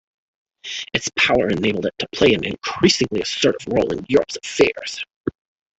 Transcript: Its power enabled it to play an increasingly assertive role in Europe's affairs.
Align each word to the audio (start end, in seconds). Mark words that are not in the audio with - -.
Its 0.95 1.11
power 1.15 1.47
enabled 1.47 1.85
it 1.85 1.93
to 1.99 2.07
play 2.09 2.33
an 2.33 2.43
increasingly 2.43 3.21
assertive 3.21 3.71
role 3.71 3.93
in 3.93 4.03
Europe's 4.09 4.35
affairs. 4.43 5.05